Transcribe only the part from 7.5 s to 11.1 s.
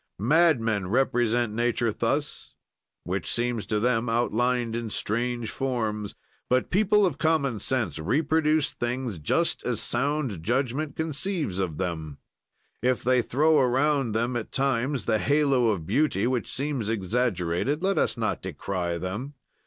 sense reproduce things just as sound judgment